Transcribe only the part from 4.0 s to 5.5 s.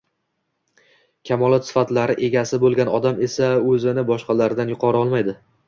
boshqalardan yuqori olmaydi